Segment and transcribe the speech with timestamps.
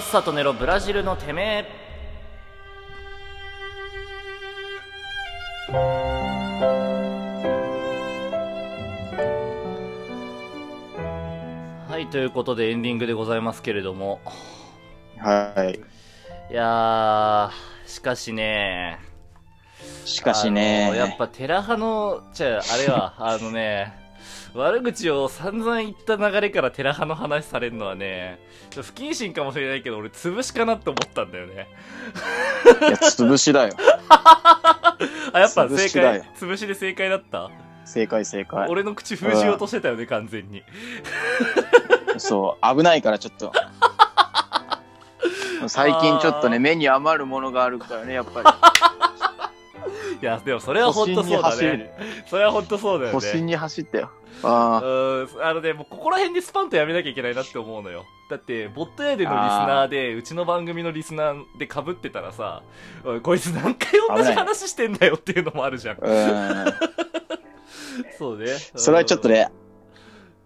[0.00, 1.90] さっさと寝ろブラジルのてめえ。
[11.86, 14.22] はいということでエンディングでございますけれども。
[15.18, 15.78] はい。
[16.50, 18.98] いやーしかしね。
[20.06, 20.96] しかしね。
[20.96, 23.99] やっぱテラ派のじゃああれはあのね
[24.54, 28.38] 悪口を散々言った流れからテラ派の話されるのはね
[28.74, 31.68] 不謹慎かもしれないけど俺潰しかなって思ったんだよね
[32.80, 33.74] いや、潰しだよ。
[35.32, 37.50] あやっぱ正解潰しで正解だった？
[37.84, 38.68] 正解正解。
[38.68, 40.62] 俺の口封じようとしてたよね完全に
[42.18, 43.52] そう、危ないからちょっと。
[45.68, 48.46] 最近ちょっとね、目に余るものがあるからね、やっぱり。
[50.20, 52.22] いやでもそれは本当そうだね。
[52.26, 53.14] それは本当そうだよね。
[53.14, 54.10] 星に走ったよ。
[54.42, 58.04] あうんあのねもうここら辺でスパンとやめなきゃいけないなって思うのよ。
[58.30, 62.62] だってボット屋でのリスナーでうちの番組のリスナーで被ってたらさ
[63.22, 65.96] こいつ何回同じ話してんだよっていうのもあるじゃん。
[65.96, 66.00] ん。
[68.18, 68.46] そうね。
[68.76, 69.48] それはちょっとね、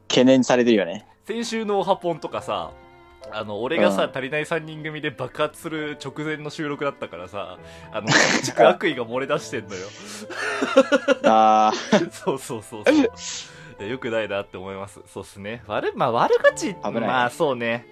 [0.08, 1.06] 懸念されてるよね。
[1.26, 2.70] 先週のオハポンとかさ
[3.32, 4.10] あの俺がさ、うん。
[4.10, 7.58] 足りない3人組で爆発する直前の収録だったからさ
[7.92, 9.86] あの悪意が漏れ出してんのよ。
[11.24, 11.72] あ
[12.10, 12.92] そうそうそうそ
[13.82, 13.84] う。
[13.84, 15.00] よくないなって思います。
[15.06, 15.62] そうっすね。
[15.66, 17.88] 悪まあ悪口まあそうね。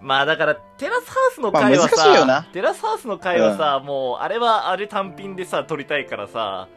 [0.00, 6.68] まあだからテラスハウスの回はさ、テラスハウスの回はさ、もうあれはあれ単品でさ撮りたいからさ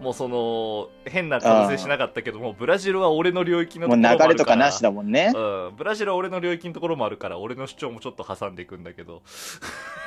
[0.00, 5.32] もうその変な可能性しなかったけどもブラジルは俺の領域のところもあるから流れとかなしだもんね。
[5.34, 5.38] う
[5.72, 9.22] ん、ブラジルは俺の領域のところもあるから俺の主張もちょっと挟んでいくんだけど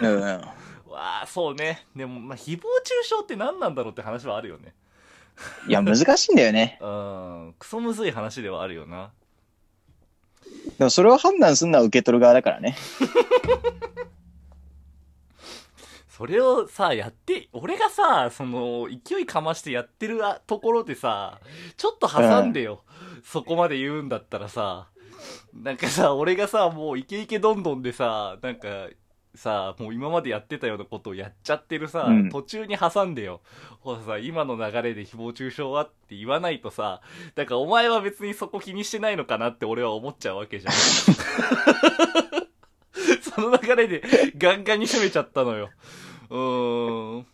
[0.02, 0.22] うんうん。
[0.90, 4.74] わあそうねでもまあ誹謗中傷って何なんだろうって話はあるよね
[5.68, 6.80] いや、難しいんだよね。
[6.82, 9.12] うんクソむずい話ではあるよな
[10.78, 12.76] でもそれを判断するのは受け取る側だからね。
[16.18, 21.40] それをさやって俺がさその勢いかましてやってるところでさ
[21.78, 22.82] ちょっと挟んでよ、
[23.24, 24.88] そこまで言うんだったらさ。
[25.54, 28.68] なんかさ俺がさもうイケイケどんどんでさなんか
[29.34, 32.30] さもう今までやってたようなことをやっちゃってるさ、うん。
[32.30, 33.42] 途中に挟んでよ。
[33.82, 37.02] ほらさ今の流れで誹謗中傷はって言わないとさ
[37.36, 40.74] だからお前は別にそこ気にしてないのかなって俺は思っちゃうわけじゃん。
[43.22, 44.02] その流れで
[44.38, 45.70] ガンガンに攻めちゃったのよ
[46.30, 47.26] うーん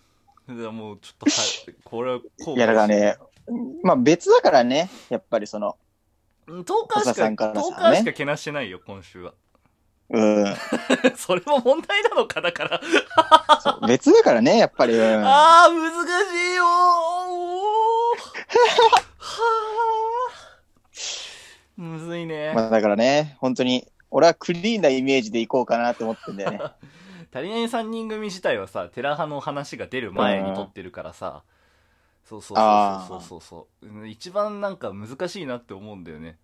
[0.50, 3.18] じゃあもうちょっとはいこれはこういや、だからね、
[3.84, 5.78] まあ別だからね、やっぱりその、
[6.48, 9.34] 10日しか小田さんからさ10日しかけなしてないよ今週は
[10.10, 10.56] うん。
[11.16, 12.82] それも問題なのかだから
[13.62, 14.94] そう別だからね、やっぱり。
[14.94, 15.24] うん。
[15.26, 18.18] あー、難しいよーおー
[19.18, 22.52] はーむずいね。
[22.54, 26.60] まあだからね、本当に、俺はクリーンなイメージでいこうかなって思ってんだよね。
[27.34, 31.44] 足りない3人組自体はさ、テラ派の話が出る前に撮ってるからさ、
[32.26, 36.38] そうそうそうそうそうそううん一番なんか難しいなって思うんだよね。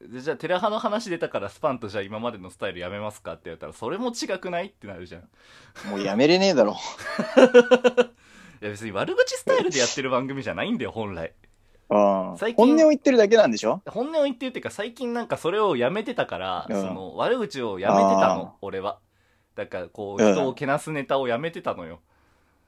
[0.00, 5.22] でじゃあテラ派の話出たからスパンとじゃあ今までのスタイルやめますかって言われたらそれも違くないってなるじゃん。
[5.22, 5.26] い
[5.90, 6.76] もうやめれねえだろ。
[8.60, 11.32] や別に悪口スタイルでやってる番組じゃないんだよ本来。
[11.90, 12.36] うん。
[12.38, 13.82] 最近本音を言ってるだけなんでしょ？
[13.86, 18.98] 本音を言ってるっていうか最近なんかそれをやめてたから、うんその悪口をやめてたの俺は
[19.54, 22.00] だからこううん人をけなすネタをやめてたのよ、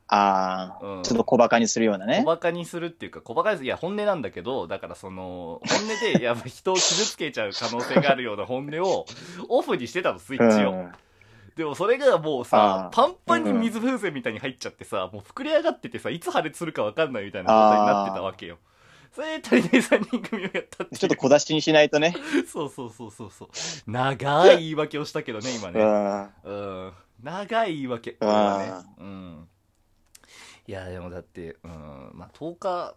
[0.08, 1.02] ああ、うん。
[1.02, 2.24] ちょっと小馬鹿にするような小ね。
[2.26, 9.06] バカにするっていうか小バカにいや本音なんだけどだからその本音で やっぱ人を傷つけちゃう可能性があるような本音を
[9.48, 10.92] オフにしてたのスイうッチを、ん。
[11.56, 18.58] でもそれがもうさパンパンに水風船みたいに入っちゃってさ、もう膨れ上がっててさいつ破裂するか分かんないみたいな状態になってたわけよ
[19.14, 22.14] それで足りない3人組をやったっていうちょっと小出しにしないとね。
[22.50, 23.90] そうそうそうそうそう。
[23.90, 25.82] 長い言い訳をしたけどね、今うね。
[25.82, 26.30] ん。
[26.44, 26.52] う
[26.88, 26.92] ん。
[27.22, 28.12] 長い言い訳。
[28.12, 28.72] これはね。
[28.98, 29.48] うん。
[30.66, 32.10] いや、でもだって、うん。
[32.14, 32.94] まあ、10日、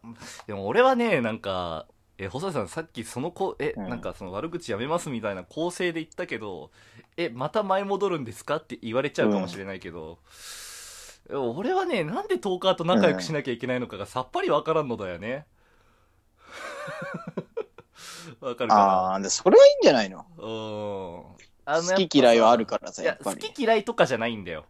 [0.48, 1.88] でも俺はね、なんか、
[2.18, 6.72] え、細井さん、さっきその子、え、うんなんかその悪口やめますみたいな構成で言ったけど、
[7.18, 10.20] え、また前戻るんですかって言われちゃうかもしれないけど、
[11.30, 15.46] 俺はね、なんで10日と仲良くしなきゃいけないのかがさっぱりわからんのだよね。
[18.42, 18.76] わかるかな？
[18.76, 20.26] ああ、でそれはいいんじゃないの？
[20.38, 21.46] うん。
[21.68, 23.42] あの好き嫌いはあるからさ、いや、やっぱり。
[23.42, 24.66] 好き嫌いとかじゃないんだよ。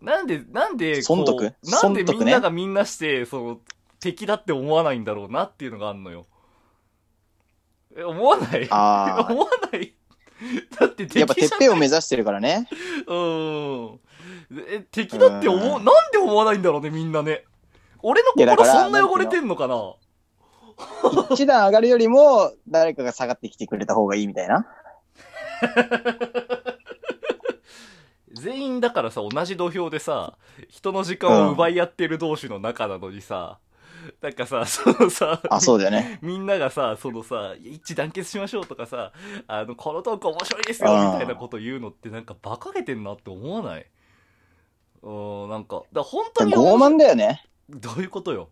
[0.00, 1.42] なんで、なんで、こう損得？
[1.42, 3.60] なんで損得ねみんながみんなして、その、
[4.00, 6.26] 敵だって思わないんだろうなっていうのがあるのよ。
[7.96, 8.66] え、思わない？
[8.70, 9.94] あ 思わない？
[10.78, 11.20] だって敵あ。
[11.20, 12.68] やっぱてっぺんを目指してるからね。
[13.06, 14.00] うん。
[14.68, 17.44] え、敵だって思う、うんなんで思わないんだろうね、みんなね。
[18.02, 19.94] 俺のいやだから心そんな汚れてんのかな？
[21.30, 24.66] 一段上がるよりも、誰かが下がってきてくれた方がいいみたいな。
[28.80, 30.36] だからさ、同じ土俵でさ、
[30.68, 33.58] 人の時間を奪い合ってる同士の仲なのにさ、
[34.20, 36.18] なんかさ、そのさ、あ、そうだよね。
[36.22, 39.12] みんながさ、そのさ、一致団結しましょうとかさ、
[39.46, 43.86] あの、このトーク面白いですようんみたいなこと言うのってなんか馬鹿げてんなって思わない？
[45.02, 45.10] う
[45.46, 47.44] ん、なんか、だ本当に傲慢だよね。
[47.70, 48.50] どういうことよ？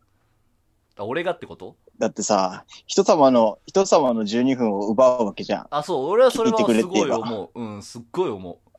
[0.97, 1.77] あ俺がってこと？
[1.99, 5.67] だってさ、人様の、人様の12分を奪うわけじゃん。
[5.71, 7.61] あ、そう、俺はそれはすごい思う。
[7.61, 8.73] うん、すっごい思う。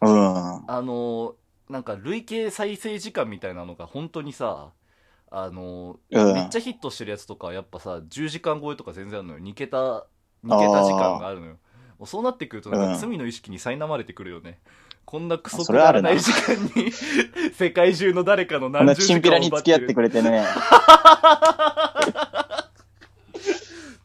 [0.00, 0.66] うん。
[0.66, 4.72] あのーなんか累計再生時間みたいなのが本当にさ、
[5.30, 9.40] あのーうんめっちゃヒットしてるやつとかはやっぱさ、10時間超えとか全然あるのよ。
[9.40, 10.06] 2桁、
[10.42, 11.58] 2桁時間があるのよ。
[12.06, 14.58] そうなってくるとなんかうん罪の意識に苛まれてくるよね。
[15.04, 16.92] こんなクソくだらない時間に
[17.52, 20.46] 世界中の誰かの何十時チンピラに間を奪ってる付き合ってくれてね。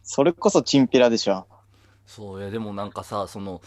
[0.03, 1.45] それこそチンピラでしょ。
[2.05, 3.61] そういやでもなんかさその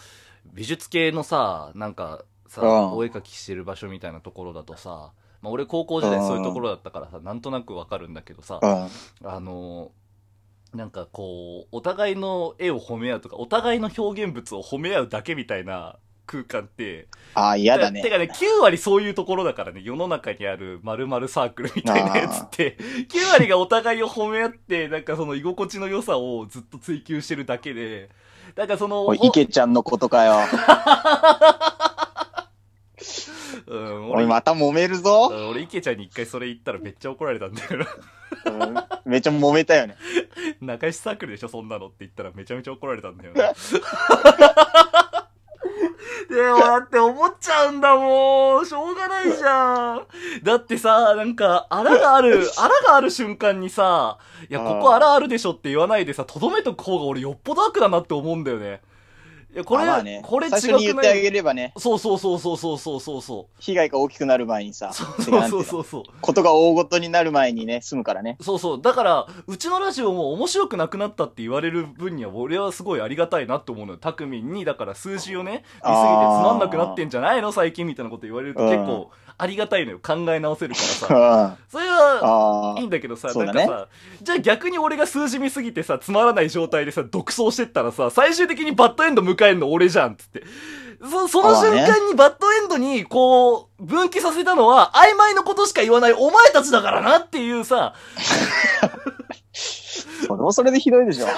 [0.53, 5.11] 美術系のさなんかさ、うんお絵描きしてる場所みたいなところだとさ、
[5.41, 8.89] まあ、俺高校時代そういうところだったからさなんとなくわかるんだけどさ、うん。
[9.29, 9.91] あの
[10.73, 18.09] なんかこうお互いの絵を褒め合うとかお互いの表現物を褒め合うだけみたいな空間ってああ、嫌だねて。
[18.11, 22.77] かね9割そういうところだからね世の中にある〇〇サークルみたいなやつって
[23.09, 28.09] 9割がお互いを褒め合ってなんかその居心地の良さをずっと追求してるだけで
[28.55, 30.37] なんかそのおい、池ちゃんのことかよ。
[33.67, 35.29] うん、俺、また揉めるぞ。
[35.31, 37.87] うん俺、池ちゃんに一回それ言ったらめっちゃ怒られたんだよな。
[38.45, 38.75] うん
[39.05, 39.95] めっちゃ揉めたよね。
[40.65, 43.53] 仲良しサークルでしょ、そんなのって言ったらめちゃめちゃ怒られたんだよな。
[46.29, 48.65] でもだって思っちゃうんだもん。
[48.65, 50.05] しょうがないじゃん。
[50.43, 58.81] だってさ、なんか、あらがある、 あらがある瞬間にさ、いや、ここあらあるでしょって言わないでさ、とどめとく方が俺よっぽど悪だなって思うんだよね。
[59.51, 63.55] いや、これ、あまあね、これ違最初に言ってあげればね、そうそうそうそうそうそうそうそう。
[63.59, 66.03] 被害が大きくなる前にさ、そうそうそうそう。
[66.21, 68.37] ことが大ごとになる前にね、済むからね。
[68.41, 68.81] そうそう。
[68.81, 73.97] だから、うちのラジオも面白くなくなったって言われる分には、俺はすごいありがたいなって思うのよ。
[73.97, 77.51] たくみんに、だから数字をね、見すぎてつまんなくなってんじゃないの？
[77.51, 79.09] 最近みたいなこと言われるとうん結構
[79.41, 79.99] ありがたいのよ。
[79.99, 81.07] 考え直せるからさ。
[81.09, 83.87] あそれは、あいいんだけどさ、なんかさ、
[84.21, 90.43] じゃあ逆に俺が数字見すぎてさ、つまらない状態でさ、独走してったらさ、最終的にバッドエンド迎えんの俺じゃん、つって。
[91.01, 97.93] そ、その瞬間にバッドエンドに、こう、分岐させたのは、曖昧のことしか言わないお前たちだからなっていうさ、
[100.27, 101.25] それもそれでひどいでしょ。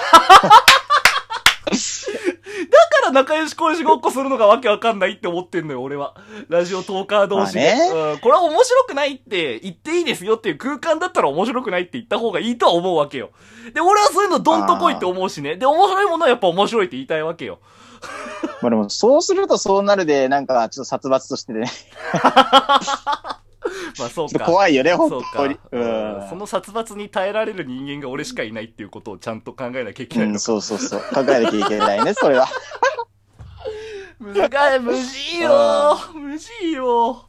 [1.72, 6.14] だから仲良し恋しごっこするのがわけわかんないって思ってんのよ、俺は。
[6.48, 7.74] ラジオトーカー同士で。
[7.92, 13.30] まうん、これは面白くないって言っていいですよっていう空間だったら面白くないって言った方がいいとは思うわけよ。
[13.72, 15.56] で、俺はそういうのどんとこいって思うしね。
[15.56, 17.60] で、面白いものはやっぱ面白いって言いたいわけよ。
[18.62, 21.70] まあでも、そうするとそうなるで、なんか、ちょっと殺伐としてね、
[23.98, 24.44] まあそうか。
[24.44, 25.58] 怖いよね、本当に。。
[25.72, 31.00] うんうんその殺伐に耐えられる人間が俺しかいないっていうことをちゃんと考えなきゃいけないのうん、そうそうそう。
[31.00, 32.48] 考えなきゃいけないね、それは。
[34.20, 34.80] 難い、よ
[36.14, 37.28] 無事よ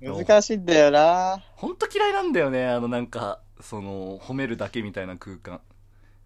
[0.00, 1.42] 難しいんだよな。
[1.56, 5.60] ほんと嫌いなんだよね、あのなんか、その、褒めるだけみたいな空間。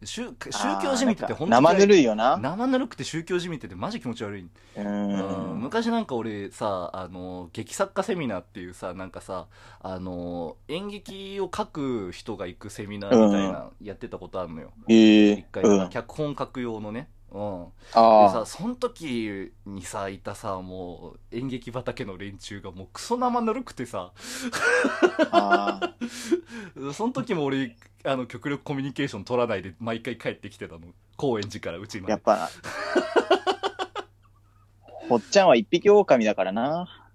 [0.04, 2.36] 宗宗教じみててほんと嫌い生ぬるいよな。
[2.36, 4.42] 生ぬるくて宗教じみててマジ気持ち悪い。
[4.42, 5.60] ううんん。
[5.60, 9.48] 昔なんか俺さ、あの、劇作家セミナーっていうさ、なんかさ、
[9.80, 14.72] あの、演劇を書く人が行くセミナーみたいな、やってたことあるのよ。
[14.88, 15.88] ええ一回、うん。
[15.90, 17.10] 脚本書く用のね。
[17.30, 17.64] うん。
[17.64, 24.12] であさ、その時にさ、いたさ、もう、演劇畑の連中がもうクソ生ぬるくてさ、
[25.30, 25.37] あ。
[25.37, 26.92] ああ。
[26.92, 30.80] その時も俺、あの、極力コミュニケーション取らないで毎回帰ってきてたの。
[31.16, 32.12] 高円寺からうちまで。
[32.12, 32.49] やっぱ、
[35.08, 37.07] ほっちゃんは一匹狼だからな。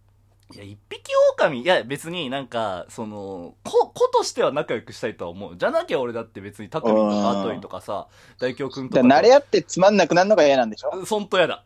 [0.51, 5.57] いや、一匹狼、いや、別になんか、その、子、子としては仲良くしたいとは思う。
[5.57, 8.07] じゃなきゃ俺だって別にタクミンとかアトイとかさ、
[8.39, 9.01] 大京くんとか。
[9.01, 11.05] 慣れ合ってつまんなくなるのが嫌なんでしょ？
[11.05, 11.63] そんとやだ。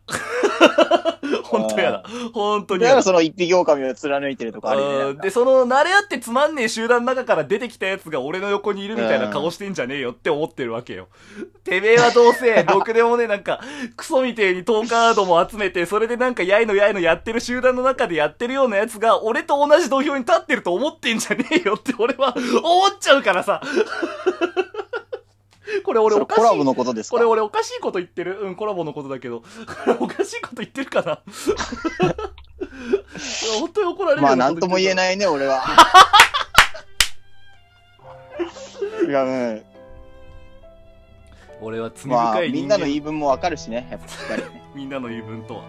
[1.44, 2.04] ほんとやだ。
[2.32, 2.90] ほんとにだ。
[2.90, 11.08] からその一匹狼を貫いてるとかあるよねで、その、慣れ合ってつまんねえ集団の中から出てきたやつが俺の横にいるみたいな顔してんじゃねえよって思ってるわけよ。
[11.64, 13.60] てめえはどうせ、 ろくでもね、なんか、
[13.96, 23.62] クソみてえにトーカードも集めて、それでなんかやいのやいのやってる集団の中でやってるようなやつが、俺と同じ土俵に立ってると思ってんじゃねえよって俺は思っちゃうからさ。
[25.88, 26.40] これ俺おかしい。
[26.42, 27.16] コラボのことですか？
[27.16, 28.40] これ俺おかしいこと言ってる？
[28.42, 29.42] うん、コラボのことだけど。
[30.00, 31.20] おかしいこと言ってるかな？
[33.58, 34.94] 本当に怒られるまあなんとも言えい。
[34.94, 35.64] ないね、俺は。
[39.08, 39.64] いや、うん。
[41.62, 44.62] 俺は罪まあ深い人間、みんなの言い分もわかるしね、やっぱりね。
[44.74, 45.62] みんなの言い分とは。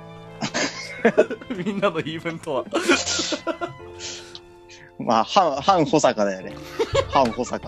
[1.56, 2.66] みんなの言い分とは。
[5.00, 6.54] まあ、反、反保坂だよね。
[7.10, 7.68] 反保坂。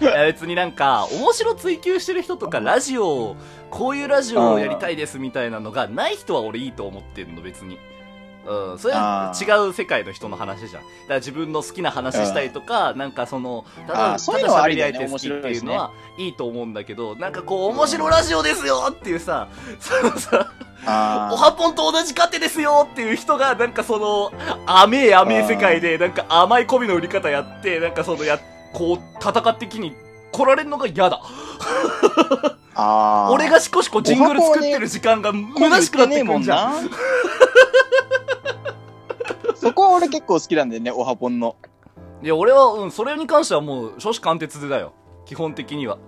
[0.00, 3.36] いや別になんか、面白追求してる人とか、ラジオを、
[3.70, 7.78] こういうラジオをやりたいですみたいなのがない人は俺いいと思ってるの、別に。
[8.46, 10.82] うん、それは違う世界の人の話じゃん。
[10.82, 19.48] だから自分の好きな話したりとか、なんかその、ただ、たそういうのはだ喋りありだよね合いて好きっていうのはいいと思うんだけど、なんかこう、面白ラジオですよっていうさ、
[19.80, 20.52] そのさ、
[20.86, 24.32] あおはぽんと同じ勝手ですよっていう人が、なんかその、
[24.66, 28.38] 甘え甘え世界で、なんか甘い媚びの売り方やって、なんかそのや、
[28.72, 29.94] こう、戦ってきに
[30.32, 31.20] 来られるのが嫌だ。
[32.74, 33.32] あー。
[33.34, 36.84] 俺がしこしこジングル作ってる時間が虚しくなってくるんじゃん。
[36.86, 36.90] ん。
[39.56, 41.56] そこは俺結構好きなんだよね、オハポンの。
[42.22, 44.92] いや、俺は、うん、それに関してはもう、少子貫徹でだよ。
[45.24, 45.98] 基本的には。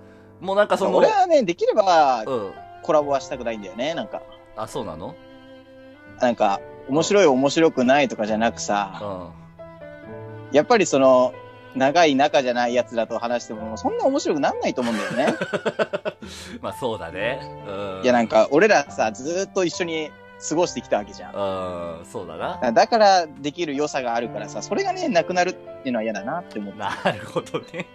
[0.40, 2.52] もうなんかその、俺はね、できればうん。
[2.82, 4.22] コラボはしたくないんだよね、なんか。
[4.56, 5.14] あ、そうなの？
[6.20, 9.32] なんか、面白い面白くないとかじゃなくうさ、ん。
[10.52, 11.32] やっぱりその、
[11.74, 15.34] 長い仲じゃないやつらと話しても、そんな面白くなんないと思うんだよね。
[16.60, 17.40] まあそうだね。
[17.66, 18.02] うん。
[18.02, 20.10] いや、なんか、俺らさ、ずーっと一緒に
[20.48, 21.34] 過ごしてきたわけじゃん。
[21.34, 22.72] うん、そうだな。
[22.72, 26.78] だからできる良さがあるからさ、それがね、なくなるっていうのは嫌だなって思って。
[26.78, 27.86] なるほどね。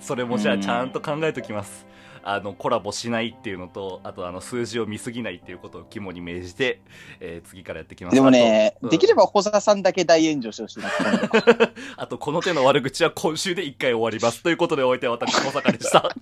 [0.00, 1.86] それもじゃあちゃんと考えときます。
[2.22, 6.80] あの、コラボしないっていうのと、あとあの、数字を見すぎないっていうことを肝に銘じて、
[7.20, 8.14] えー次からやってきます。
[8.14, 10.90] でもね、うんできれば保坂さんだけ大炎上してほしいな。
[11.96, 14.42] あと、この手の悪口は今週で一回終わります。
[14.42, 16.14] ということで、お相手は私、小坂でした。